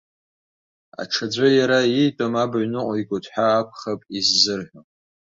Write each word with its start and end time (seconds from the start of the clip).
Аҽаӡәы 1.01 1.47
иара 1.57 1.79
иитәым 1.85 2.33
абаҩ 2.43 2.65
ныҟәигоит 2.71 3.25
ҳәа 3.31 3.45
акәхап 3.59 4.01
иззырҳәо. 4.17 4.79